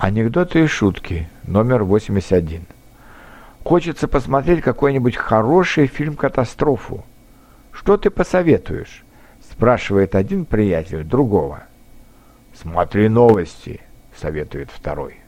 Анекдоты 0.00 0.64
и 0.64 0.66
шутки, 0.66 1.28
номер 1.46 1.84
81. 1.84 2.64
Хочется 3.62 4.08
посмотреть 4.08 4.62
какой-нибудь 4.62 5.14
хороший 5.14 5.88
фильм-катастрофу. 5.88 7.04
Что 7.70 7.98
ты 7.98 8.08
посоветуешь? 8.08 9.04
Спрашивает 9.42 10.14
один 10.14 10.46
приятель 10.46 11.04
другого. 11.04 11.64
Смотри 12.54 13.10
новости, 13.10 13.82
советует 14.16 14.70
второй. 14.70 15.20